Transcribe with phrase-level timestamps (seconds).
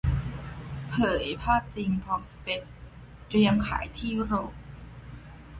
[0.89, 2.61] เผยภาพจริงพร้อมสเปก
[3.27, 4.51] เตรียมขายที่ยุโรป